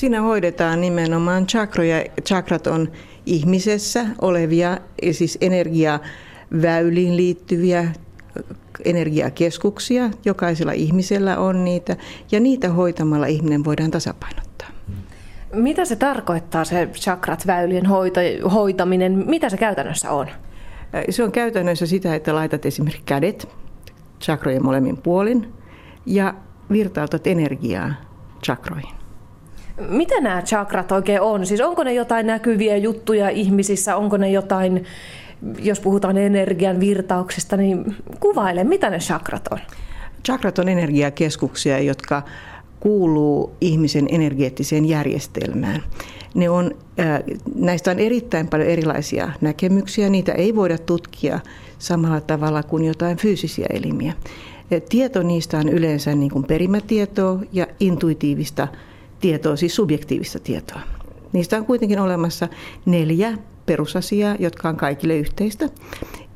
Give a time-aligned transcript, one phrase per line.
[0.00, 2.04] Siinä hoidetaan nimenomaan chakroja.
[2.22, 2.92] Chakrat on
[3.26, 4.78] ihmisessä olevia,
[5.12, 7.92] siis energiaväyliin liittyviä
[8.84, 10.10] energiakeskuksia.
[10.24, 11.96] Jokaisella ihmisellä on niitä
[12.32, 14.68] ja niitä hoitamalla ihminen voidaan tasapainottaa.
[15.52, 18.20] Mitä se tarkoittaa se chakrat väylien hoito,
[18.54, 19.24] hoitaminen?
[19.26, 20.26] Mitä se käytännössä on?
[21.10, 23.48] Se on käytännössä sitä, että laitat esimerkiksi kädet
[24.20, 25.52] chakrojen molemmin puolin
[26.06, 26.34] ja
[26.70, 27.94] virtautat energiaa
[28.44, 28.99] chakroihin.
[29.88, 31.46] Mitä nämä chakrat oikein on?
[31.46, 33.96] Siis onko ne jotain näkyviä juttuja ihmisissä?
[33.96, 34.84] Onko ne jotain,
[35.58, 39.58] jos puhutaan energian virtauksesta, niin kuvaile, mitä ne chakrat on?
[40.26, 42.22] Chakrat on energiakeskuksia, jotka
[42.80, 45.82] kuuluu ihmisen energeettiseen järjestelmään.
[46.34, 46.70] Ne on,
[47.54, 50.08] näistä on erittäin paljon erilaisia näkemyksiä.
[50.08, 51.40] Niitä ei voida tutkia
[51.78, 54.12] samalla tavalla kuin jotain fyysisiä elimiä.
[54.88, 58.68] Tieto niistä on yleensä niin kuin perimätietoa ja intuitiivista
[59.20, 60.80] tietoa, siis subjektiivista tietoa.
[61.32, 62.48] Niistä on kuitenkin olemassa
[62.86, 65.68] neljä perusasiaa, jotka on kaikille yhteistä.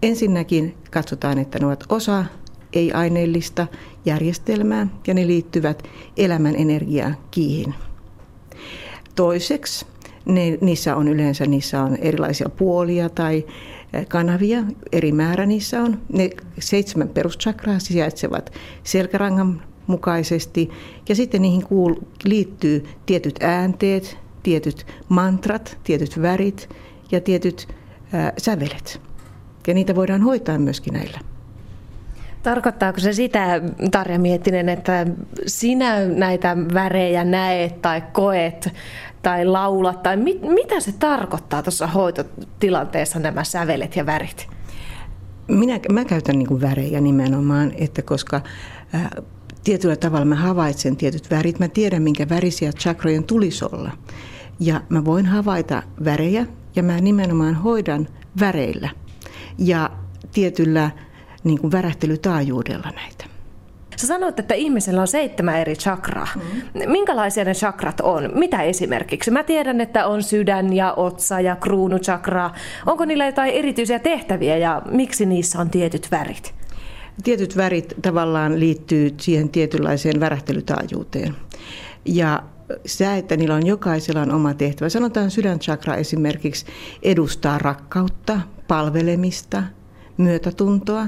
[0.03, 2.25] Ensinnäkin katsotaan, että ne ovat osa
[2.73, 3.67] ei-aineellista
[4.05, 5.83] järjestelmää ja ne liittyvät
[6.17, 7.75] elämän energiakiihin.
[9.15, 9.87] Toiseksi
[10.27, 13.47] ne, niissä on yleensä niissä on erilaisia puolia tai
[14.09, 15.99] kanavia, eri määrä niissä on.
[16.13, 20.71] Ne seitsemän peruschakraa sijaitsevat selkärangan mukaisesti
[21.09, 26.69] ja sitten niihin kuul- liittyy tietyt äänteet, tietyt mantrat, tietyt värit
[27.13, 27.69] ja tietyt
[28.13, 29.01] ää, sävelet.
[29.67, 31.19] Ja niitä voidaan hoitaa myöskin näillä.
[32.43, 33.61] Tarkoittaako se sitä,
[33.91, 35.07] Tarja Miettinen, että
[35.47, 38.69] sinä näitä värejä näet tai koet
[39.23, 44.49] tai laulat, tai mit, mitä se tarkoittaa tuossa hoitotilanteessa nämä sävelet ja värit?
[45.49, 48.41] Minä, mä käytän niin värejä nimenomaan, että koska
[49.65, 53.91] tietyllä tavalla mä havaitsen tietyt värit, mä tiedän minkä värisiä chakrojen tulisi olla.
[54.61, 58.09] Ja mä voin havaita värejä ja mä nimenomaan hoidan
[58.41, 58.89] väreillä
[59.59, 59.91] ja
[60.33, 60.91] tietyllä
[61.45, 63.25] niin kuin värähtelytaajuudella näitä.
[63.97, 66.29] Sä sanoit, että ihmisellä on seitsemän eri chakraa.
[66.35, 66.91] Mm.
[66.91, 68.31] Minkälaisia ne chakrat on?
[68.35, 69.31] Mitä esimerkiksi?
[69.31, 72.51] Mä tiedän, että on sydän ja otsa ja kruunuchakra.
[72.87, 76.55] Onko niillä jotain erityisiä tehtäviä ja miksi niissä on tietyt värit?
[77.23, 81.37] Tietyt värit tavallaan liittyy siihen tietynlaiseen värähtelytaajuuteen.
[82.05, 82.43] Ja
[82.87, 84.89] se, että niillä on jokaisella on oma tehtävä.
[84.89, 86.67] Sanotaan sydänchakra esimerkiksi
[87.03, 89.63] edustaa rakkautta, palvelemista,
[90.17, 91.07] myötätuntoa.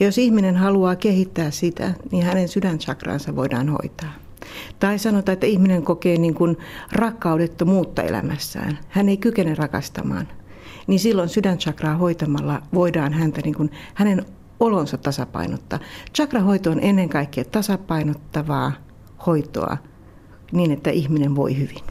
[0.00, 4.12] Ja jos ihminen haluaa kehittää sitä, niin hänen sydänchakransa voidaan hoitaa.
[4.80, 6.56] Tai sanotaan, että ihminen kokee niin kuin
[6.92, 8.78] rakkaudettomuutta elämässään.
[8.88, 10.28] Hän ei kykene rakastamaan.
[10.86, 14.24] Niin silloin sydänchakraa hoitamalla voidaan häntä niin kuin, hänen
[14.60, 15.78] olonsa tasapainottaa.
[16.14, 18.72] Chakrahoito on ennen kaikkea tasapainottavaa
[19.26, 19.76] hoitoa
[20.52, 21.84] niin, että ihminen voi hyvin.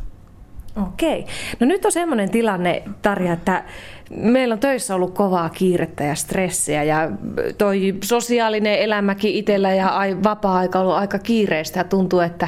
[0.84, 1.26] Okei.
[1.60, 3.64] No nyt on semmoinen tilanne, Tarja, että
[4.10, 7.12] meillä on töissä ollut kovaa kiirettä ja stressiä ja
[7.58, 12.48] toi sosiaalinen elämäkin itsellä ja vapaa-aika on ollut aika kiireistä ja tuntuu, että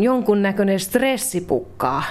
[0.00, 2.02] jonkunnäköinen stressi pukkaa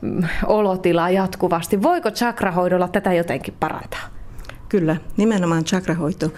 [0.00, 1.82] mm, olotilaa jatkuvasti.
[1.82, 4.11] Voiko chakrahoidolla tätä jotenkin parantaa?
[4.72, 6.32] Kyllä, nimenomaan chakrahoito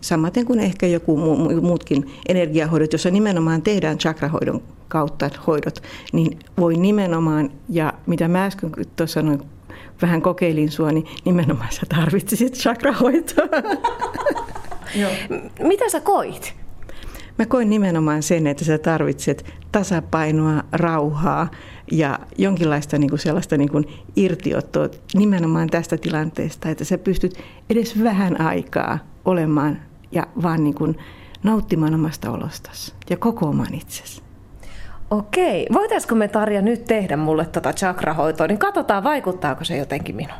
[0.00, 1.16] samaten kuin ehkä joku
[1.60, 5.82] muutkin energiahoidot, jossa nimenomaan tehdään chakrahoidon kautta hoidot,
[6.12, 9.42] niin voi nimenomaan, ja mitä mä äsken tuossa sanoin,
[10.02, 13.48] vähän kokeilin sua, niin nimenomaan sä tarvitsisit chakrahoitoa.
[15.00, 15.10] Joo.
[15.62, 16.54] Mitä sä koit?
[17.38, 21.48] Mä koin nimenomaan sen, että sä tarvitset tasapainoa, rauhaa
[21.92, 23.84] ja jonkinlaista niin kuin sellaista niin kuin
[24.16, 27.38] irtiottoa nimenomaan tästä tilanteesta, että sä pystyt
[27.70, 29.78] edes vähän aikaa olemaan
[30.12, 30.96] ja vaan niin kuin
[31.42, 34.22] nauttimaan omasta olostasi ja kokoamaan itsesi.
[35.10, 35.66] Okei.
[35.72, 40.38] Voitaisiko me Tarja nyt tehdä mulle tota chakrahoitoa, niin katsotaan vaikuttaako se jotenkin minuun.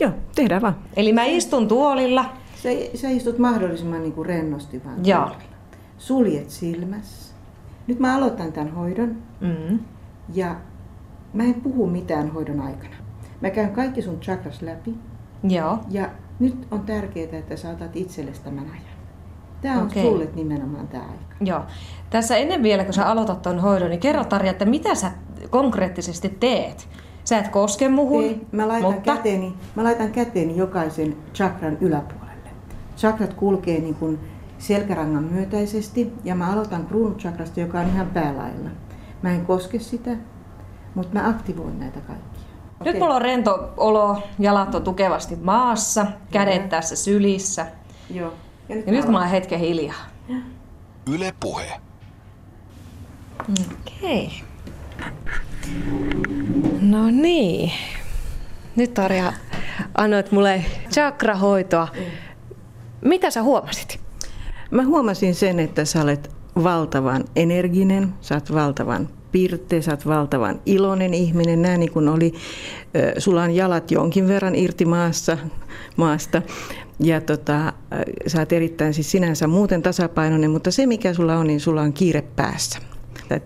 [0.00, 0.76] Joo, tehdään vaan.
[0.96, 2.24] Eli mä istun tuolilla.
[2.62, 5.30] Sä, sä istut mahdollisimman niin kuin rennosti vaan Joo.
[5.98, 7.34] Suljet silmässä.
[7.86, 9.16] Nyt mä aloitan tämän hoidon.
[9.40, 9.78] Mm.
[10.34, 10.56] Ja
[11.32, 12.94] mä en puhu mitään hoidon aikana.
[13.40, 14.94] Mä käyn kaikki sun chakras läpi.
[15.42, 15.78] Joo.
[15.90, 16.08] Ja
[16.38, 18.94] nyt on tärkeää, että sä otat itsellesi tämän ajan.
[19.62, 20.02] Tämä on okay.
[20.02, 21.34] sulle nimenomaan tämä aika.
[21.40, 21.60] Joo.
[22.10, 25.10] Tässä ennen vielä, kun sä aloitat tuon hoidon, niin kerro Tarja, että mitä sä
[25.50, 26.88] konkreettisesti teet?
[27.24, 29.16] Sä et koske muhun, Ei, mä laitan, mutta...
[29.16, 32.50] käteni, mä laitan käteni jokaisen chakran yläpuolelle.
[32.96, 34.18] Chakrat kulkee niin kuin
[34.58, 38.70] selkärangan myötäisesti ja mä aloitan kruunuchakrasta, joka on ihan päälailla.
[39.22, 40.10] Mä en koske sitä,
[40.94, 42.44] mutta mä aktivoin näitä kaikkia.
[42.80, 43.00] Nyt okay.
[43.00, 46.68] mulla on rento olo, jalat on tukevasti maassa, kädet ja.
[46.68, 47.66] tässä sylissä.
[48.10, 48.32] Joo.
[48.68, 50.04] Ja nyt, ja nyt mä oon hetken hiljaa.
[51.12, 51.80] Yle Puhe.
[53.40, 54.26] Okei.
[54.26, 55.10] Okay.
[56.80, 57.72] No niin.
[58.76, 59.32] Nyt Tarja
[59.94, 61.88] annoit mulle chakrahoitoa.
[63.00, 64.03] Mitä sä huomasit?
[64.74, 66.30] Mä huomasin sen, että sä olet
[66.62, 71.62] valtavan energinen, sä oot valtavan pirte, sä oot valtavan iloinen ihminen.
[71.62, 72.32] Nämä niin kuin oli,
[73.18, 75.38] sulla on jalat jonkin verran irti maassa,
[75.96, 76.42] maasta.
[77.00, 77.72] Ja tota,
[78.26, 81.92] sä oot erittäin siis sinänsä muuten tasapainoinen, mutta se mikä sulla on, niin sulla on
[81.92, 82.78] kiire päässä.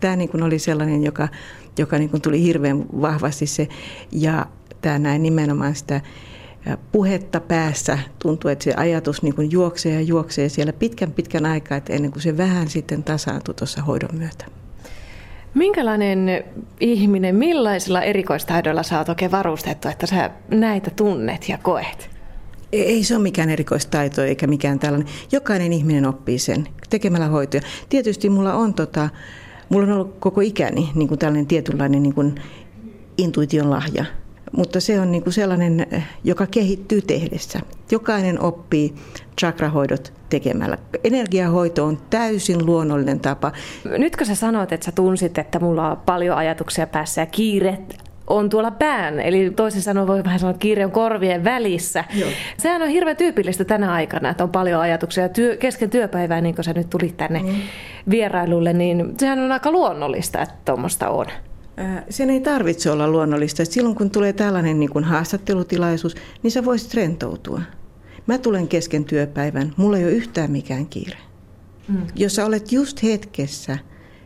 [0.01, 1.29] Tämä niin kuin oli sellainen, joka,
[1.79, 3.69] joka niin kuin tuli hirveän vahvasti se,
[4.13, 4.47] ja
[4.81, 6.01] tämä näin nimenomaan sitä
[6.93, 7.99] puhetta päässä.
[8.19, 12.12] Tuntuu, että se ajatus niin kuin juoksee ja juoksee siellä pitkän pitkän aikaa, että ennen
[12.12, 14.44] kuin se vähän sitten tasaantuu tuossa hoidon myötä.
[15.55, 16.44] Minkälainen
[16.81, 22.11] ihminen, millaisilla erikoistaidoilla sä oot oikein varustettu, että sä näitä tunnet ja koet?
[22.73, 25.09] Ei se ole mikään erikoistaito eikä mikään tällainen.
[25.32, 27.62] Jokainen ihminen oppii sen tekemällä hoitoja.
[27.88, 29.09] Tietysti mulla on, tota,
[29.69, 32.35] mulla on ollut koko ikäni niin kuin tällainen tietynlainen niin kuin
[33.19, 34.05] intuition lahja.
[34.53, 35.87] Mutta se on niin kuin sellainen,
[36.25, 37.61] joka kehittyy tehdessä.
[37.91, 38.95] Jokainen oppii
[39.41, 40.79] chakrahoidot tekemällä.
[41.05, 43.53] Energiahoito on täysin luonnollinen tapa.
[43.99, 47.79] Nytkö sä sanoit, että sä tunsit, että mulla on paljon ajatuksia päässä ja kiire
[48.29, 52.05] on tuolla pään, eli toisin sanoen voi vähän sanoa, että kiire on korvien välissä.
[52.15, 52.31] Joo.
[52.56, 56.65] Sehän on hirveän tyypillistä tänä aikana, että on paljon ajatuksia työ, kesken työpäivää, niin kuin
[56.65, 57.55] sä nyt tulit tänne mm.
[58.11, 61.27] vierailulle, niin sehän on aika luonnollista, että tuommoista on.
[62.11, 63.65] Sen ei tarvitse olla luonnollista.
[63.65, 67.63] Silloin kun tulee tällainen niin kuin haastattelutilaisuus, niin sä voisit rentoutua.
[68.27, 71.19] Mä tulen kesken työpäivän, mulla ei ole yhtään mikään kiire.
[71.89, 72.07] Mm.
[72.15, 73.79] Jos sä olet just hetkessä,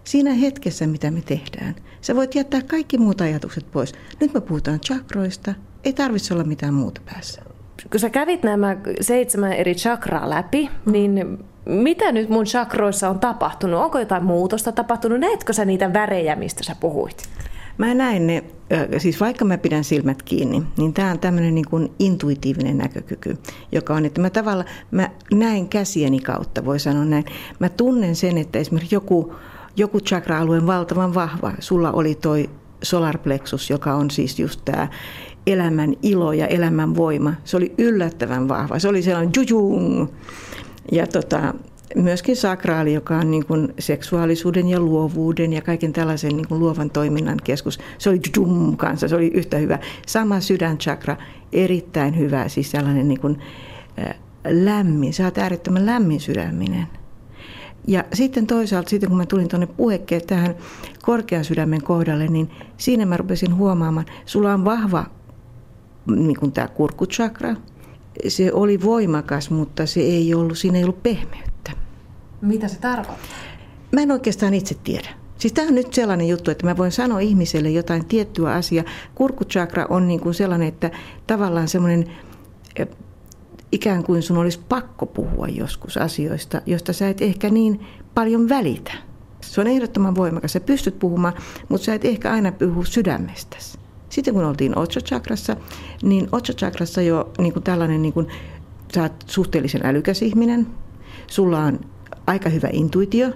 [0.05, 3.93] siinä hetkessä mitä me tehdään, sä voit jättää kaikki muut ajatukset pois.
[4.21, 5.55] Nyt me puhutaan chakroista,
[5.85, 7.43] ei tarvitse olla mitään muuta päässä.
[7.91, 10.93] Kun sä kävit nämä seitsemän eri chakraa läpi, mm.
[10.93, 13.81] niin mitä nyt mun chakroissa on tapahtunut?
[13.81, 15.21] Onko jotain muutosta tapahtunut?
[15.21, 17.29] Näetkö sä niitä värejä, mistä sä puhuit?
[17.79, 18.45] Mä näen ne,
[18.99, 23.39] siis vaikka mä pidän silmät kiinni, niin tämä on tämmöinen niin kuin intuitiivinen näkökyky,
[23.73, 27.25] joka on, että mä tavallaan, mä näen käsieni kautta, voi sanoa näin.
[27.59, 29.35] Mä tunnen sen, että esimerkiksi joku,
[29.77, 31.53] joku chakra-alue on valtavan vahva.
[31.59, 32.51] Sulla oli toi
[32.83, 34.89] solar plexus, joka on siis just tämä
[35.47, 37.35] elämän ilo ja elämän voima.
[37.45, 38.79] Se oli yllättävän vahva.
[38.79, 40.09] Se oli sellainen jujung.
[40.93, 41.55] Ja tota,
[41.97, 46.91] myöskin sakraali, joka on niin kuin seksuaalisuuden ja luovuuden ja kaiken tällaisen niin kuin luovan
[46.91, 47.79] toiminnan keskus.
[47.99, 49.79] Se oli dum kanssa, se oli yhtä hyvä.
[50.07, 51.17] Sama sydänchakra,
[51.53, 53.39] erittäin hyvä, siis sellainen niin kuin,
[54.49, 56.87] lämmin, sä oot äärettömän lämmin sydäminen.
[57.87, 60.55] Ja sitten toisaalta, sitten kun mä tulin tuonne puhekkeen tähän
[61.03, 65.05] korkean sydämen kohdalle, niin siinä mä rupesin huomaamaan, sulla on vahva
[66.07, 67.57] niin kuin tämä kurkkuchakra.
[68.29, 71.73] Se oli voimakas, mutta se ei ollut, siinä ei ollut pehmeyttä.
[72.41, 73.37] Mitä se tarkoittaa?
[73.93, 75.09] Mä en oikeastaan itse tiedä.
[75.39, 78.85] Siis tämä on nyt sellainen juttu, että mä voin sanoa ihmiselle jotain tiettyä asiaa.
[79.15, 80.91] Kurkkuchakra on niin kuin sellainen, että
[81.27, 82.11] tavallaan semmoinen
[83.73, 87.81] ikään kuin sun olisi pakko puhua joskus asioista, josta sä et ehkä niin
[88.15, 88.93] paljon välitä.
[89.41, 90.53] Se on ehdottoman voimakas.
[90.53, 91.35] Sä pystyt puhumaan,
[91.69, 93.79] mutta sä et ehkä aina puhu sydämestäsi.
[94.09, 95.57] Sitten kun oltiin Ocho-chakrassa,
[96.03, 98.29] niin Ocho-chakrassa jo niin kuin tällainen, niin kuin,
[98.95, 100.67] sä oot suhteellisen älykäs ihminen,
[101.27, 101.81] sulla on
[102.27, 103.31] aika hyvä intuitio,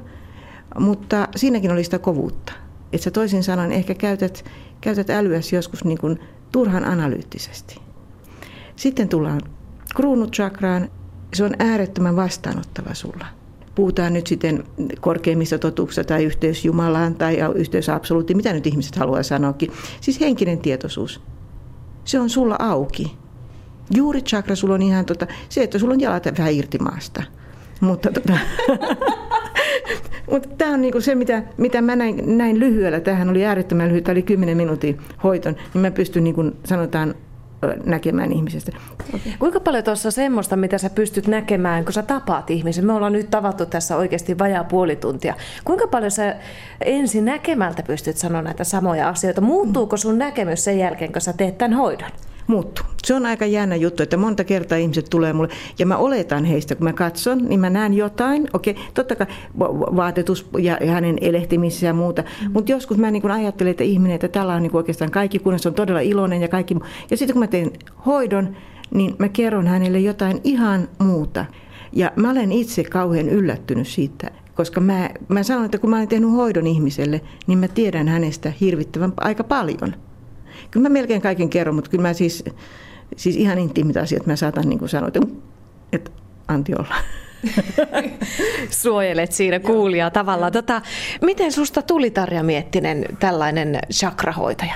[0.80, 2.52] mutta siinäkin oli sitä kovuutta.
[2.92, 4.44] Että sä toisin sanoen ehkä käytät,
[4.80, 6.20] käytät älyäsi joskus niin kuin
[6.52, 7.80] turhan analyyttisesti.
[8.76, 9.40] Sitten tullaan
[9.96, 10.88] kruunutsakraan.
[11.34, 13.26] Se on äärettömän vastaanottava sulla.
[13.74, 14.64] Puhutaan nyt sitten
[15.00, 19.72] korkeimmista totuuksista tai yhteys Jumalaan tai yhteys absoluutti, mitä nyt ihmiset haluaa sanoakin.
[20.00, 21.20] Siis henkinen tietoisuus.
[22.04, 23.16] Se on sulla auki.
[23.94, 27.22] Juuri chakra sulla on ihan tota, se, että sulla on jalat vähän irti maasta–
[27.80, 28.38] mutta tota,
[30.30, 33.00] mutta tämä on niinku se, mitä, mitä mä näin, näin lyhyellä.
[33.00, 37.14] Tähän oli äärettömän lyhyt, oli 10 minuutin hoiton, niin mä pystyn niinku, sanotaan
[37.84, 38.72] näkemään ihmisestä.
[39.08, 39.32] Okay.
[39.38, 42.86] Kuinka paljon tuossa semmoista, mitä sä pystyt näkemään, kun sä tapaat ihmisen?
[42.86, 45.34] Me ollaan nyt tavattu tässä oikeasti vajaa puoli tuntia.
[45.64, 46.36] Kuinka paljon sä
[46.84, 49.40] ensin näkemältä pystyt sanoa näitä samoja asioita?
[49.40, 52.10] Muuttuuko sun näkemys sen jälkeen, kun sä teet tämän hoidon?
[52.46, 52.86] Muuttuu.
[53.04, 55.48] Se on aika jännä juttu, että monta kertaa ihmiset tulee mulle,
[55.78, 59.26] ja mä oletan heistä, kun mä katson, niin mä näen jotain, okei, totta kai
[59.96, 62.52] vaatetus ja hänen elehtimisensä ja muuta, mm.
[62.52, 65.74] mutta joskus mä niin ajattelen, että ihminen, että tällä on niin oikeastaan kaikki, kunnes on
[65.74, 66.76] todella iloinen ja kaikki,
[67.10, 67.70] ja sitten kun mä teen
[68.06, 68.56] hoidon,
[68.94, 71.44] niin mä kerron hänelle jotain ihan muuta.
[71.92, 76.08] Ja mä olen itse kauhean yllättynyt siitä, koska mä, mä sanon, että kun mä olen
[76.08, 79.94] tehnyt hoidon ihmiselle, niin mä tiedän hänestä hirvittävän aika paljon.
[80.70, 82.44] Kyllä mä melkein kaiken kerron, mutta kyllä mä siis,
[83.16, 85.20] siis ihan intiimit asiat mä saatan niin kuin sanoa, että,
[85.92, 86.10] että
[86.48, 86.94] anti olla.
[88.70, 90.52] Suojelet siinä kuulijaa tavallaan.
[90.52, 90.82] Tota,
[91.22, 94.74] miten susta tuli Tarja Miettinen tällainen chakrahoitaja?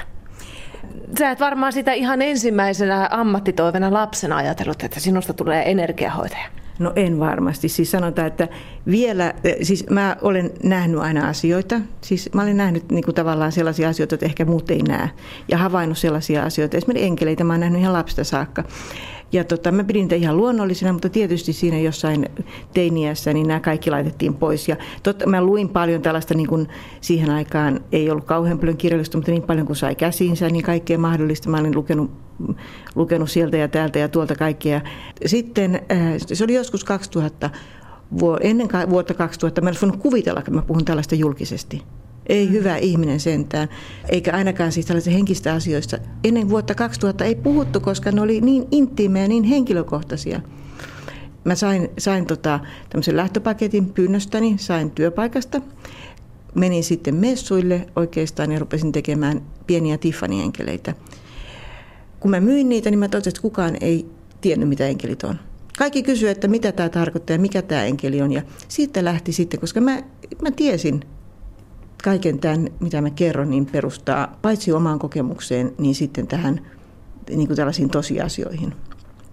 [1.18, 6.59] Sä et varmaan sitä ihan ensimmäisenä ammattitoivena lapsena ajatellut, että sinusta tulee energiahoitaja.
[6.80, 7.68] No en varmasti.
[7.68, 8.49] Siis sanotaan, että
[8.87, 11.80] vielä, eh, siis mä olen nähnyt aina asioita.
[12.00, 15.10] Siis mä olen nähnyt niin kuin tavallaan sellaisia asioita, että ehkä muut ei näe.
[15.49, 16.76] Ja havainnut sellaisia asioita.
[16.76, 18.64] Esimerkiksi enkeleitä mä olen nähnyt ihan lapsesta saakka.
[19.32, 22.28] Ja tota, mä pidin niitä ihan luonnollisena, mutta tietysti siinä jossain
[22.75, 24.68] teiniässä niin nämä kaikki laitettiin pois.
[24.68, 26.68] Ja totta, mä luin paljon tällaista, niin kuin
[27.00, 30.99] siihen aikaan ei ollut kauhean paljon kirjallisuutta, mutta niin paljon kuin sai käsiinsä, niin kaikkea
[30.99, 31.50] mahdollista.
[31.50, 32.10] Mä olin lukenut,
[32.94, 34.80] lukenut sieltä ja täältä ja tuolta kaikkea.
[35.26, 37.50] Sitten äh, se oli joskus 2000,
[38.40, 41.82] ennen vuotta 2000, mä en voinut kuvitella, että mä puhun tällaista julkisesti.
[42.30, 43.68] Ei hyvä ihminen sentään,
[44.08, 45.99] eikä ainakaan siis tällaisista henkistä asioista.
[46.25, 50.40] Ennen vuotta 2000 ei puhuttu, koska ne oli niin intiimejä, niin henkilökohtaisia.
[51.44, 52.60] Mä sain, sain tota,
[52.90, 55.60] tämmöisen lähtöpaketin pyynnöstäni, sain työpaikasta.
[56.54, 60.94] Menin sitten messuille oikeastaan ja rupesin tekemään pieniä Tiffany-enkeleitä.
[62.20, 64.06] Kun mä myin niitä, niin mä totesin, että kukaan ei
[64.40, 65.34] tiennyt, mitä enkelit on.
[65.78, 68.32] Kaikki kysyivät, että mitä tämä tarkoittaa ja mikä tämä enkeli on.
[68.32, 70.02] Ja siitä lähti sitten, koska mä,
[70.42, 71.04] mä tiesin,
[72.02, 76.61] kaiken tämän, mitä mä kerron, niin perustaa paitsi omaan kokemukseen, niin sitten tähän
[77.30, 78.75] niin kuin tällaisiin tosiasioihin.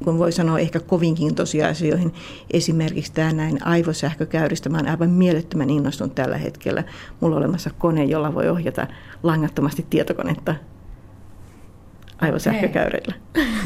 [0.04, 2.14] Kun voi sanoa ehkä kovinkin tosiasioihin,
[2.54, 6.84] esimerkiksi tämä näin aivosähkökäyristä, mä olen aivan mielettömän innostunut tällä hetkellä.
[7.20, 8.88] Mulla on olemassa kone, jolla voi ohjata
[9.24, 10.56] langattomasti tietokonetta
[12.22, 13.16] aivosähkökäyreillä.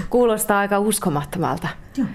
[0.09, 1.67] Kuulostaa aika uskomattomalta.
[1.97, 2.07] Joo.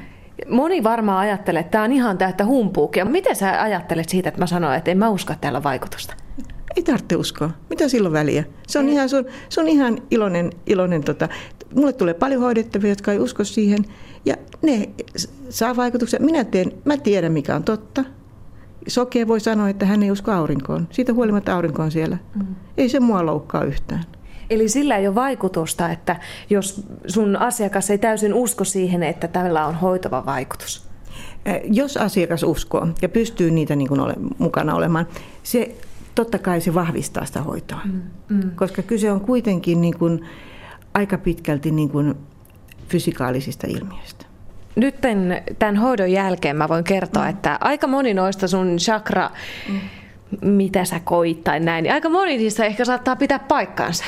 [0.48, 3.04] Moni varmaan ajattelee, että tämä on ihan täyttä humpuukia.
[3.04, 6.14] Miten sä ajattelet siitä, että mä sanoin, että en mä usko, että täällä on vaikutusta?
[6.76, 7.50] Ei tarvitse uskoa.
[7.70, 8.44] Mitä silloin väliä?
[8.66, 11.28] Se on, ihan, se on, se on ihan iloinen, iloinen tota,
[11.74, 13.84] mulle tulee paljon hoidettavia, jotka ei usko siihen.
[14.24, 14.88] Ja ne
[15.48, 16.20] saa vaikutuksia.
[16.20, 18.04] Minä, teen, mä tiedän, mikä on totta.
[18.88, 20.88] Sokea voi sanoa, että hän ei usko aurinkoon.
[20.90, 22.18] Siitä huolimatta aurinko on siellä.
[22.34, 22.54] Mm.
[22.76, 24.04] Ei se mua loukkaa yhtään.
[24.50, 26.16] Eli sillä ei ole vaikutusta, että
[26.50, 30.86] jos sun asiakas ei täysin usko siihen, että tällä on hoitava vaikutus.
[31.64, 35.06] Jos asiakas uskoo ja pystyy niitä niin kuin ole, mukana olemaan,
[35.42, 35.76] se
[36.16, 37.80] totta kai se vahvistaa sitä hoitoa.
[37.84, 38.50] Mm, mm.
[38.54, 40.24] Koska kyse on kuitenkin niin kuin
[40.94, 42.14] aika pitkälti niin kuin
[42.88, 44.26] fysikaalisista ilmiöistä.
[44.76, 44.94] Nyt
[45.58, 47.28] tämän hoidon jälkeen mä voin kertoa, mm.
[47.30, 49.30] että aika moni noista sun chakra,
[49.68, 49.80] mm.
[50.48, 54.04] mitä sä koit tai näin, niin aika moni niistä ehkä saattaa pitää paikkaansa.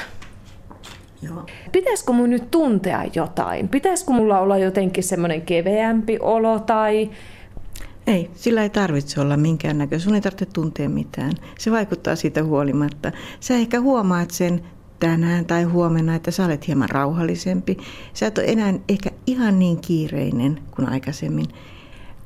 [1.22, 1.46] Joo.
[1.72, 3.68] Pitäisikö mun nyt tuntea jotain?
[3.68, 7.10] Pitäisikö mulla olla jotenkin semmoinen keveämpi olo tai
[8.08, 10.04] ei, sillä ei tarvitse olla minkäännäköistä.
[10.04, 11.32] Sun ei tarvitse tuntea mitään.
[11.58, 13.12] Se vaikuttaa siitä huolimatta.
[13.40, 14.62] Sä ehkä huomaat sen
[15.00, 17.76] tänään tai huomenna, että sä olet hieman rauhallisempi.
[18.14, 21.46] Sä et ole enää ehkä ihan niin kiireinen kuin aikaisemmin.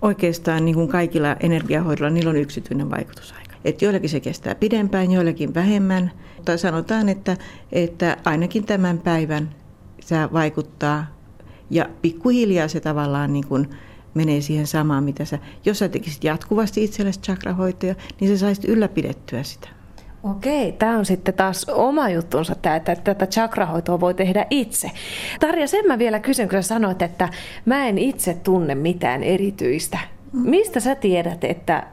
[0.03, 3.55] Oikeastaan niin kuin kaikilla energiahoidolla niillä on yksityinen vaikutusaika.
[3.65, 6.11] Et joillakin se kestää pidempään, joillakin vähemmän.
[6.45, 7.37] Tai sanotaan, että,
[7.73, 9.51] että ainakin tämän päivän
[10.01, 11.07] se vaikuttaa
[11.71, 13.69] ja pikkuhiljaa se tavallaan niin kuin
[14.15, 19.43] menee siihen samaan, mitä sä, jos sä tekisit jatkuvasti itsellesi chakrahoitoja, niin sä saisit ylläpidettyä
[19.43, 19.69] sitä.
[20.23, 24.91] Okei, tämä on sitten taas oma juttunsa, tämä, että tätä chakrahoitoa voi tehdä itse.
[25.41, 27.29] Tarja, sen mä vielä kysyn, kun sä sanoit, että
[27.65, 29.99] mä en itse tunne mitään erityistä.
[30.33, 30.51] Mm.
[30.51, 31.87] Mistä sä tiedät, että,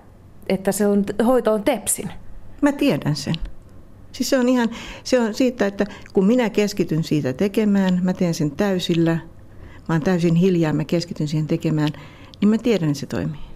[0.49, 2.09] että se on, hoito on tepsin?
[2.61, 3.35] Mä tiedän sen.
[4.11, 4.69] Siis se on ihan,
[5.03, 9.17] se on siitä, että kun minä keskityn siitä tekemään, mä teen sen täysillä–
[9.89, 11.89] mä oon täysin hiljaa, mä keskityn siihen tekemään,
[12.41, 13.48] niin mä tiedän, että se toimii.